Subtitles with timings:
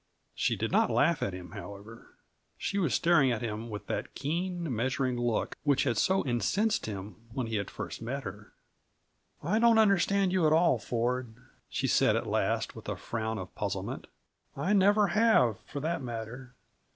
[0.33, 2.15] She did not laugh at him, however.
[2.57, 7.27] She was staring at him with that keen, measuring look which had so incensed him,
[7.33, 8.51] when he had first met her.
[9.43, 11.35] "I don't understand you at all, Ford,"
[11.69, 14.07] she said at last, with a frown of puzzlement.
[14.57, 16.55] "I never have, for that matter.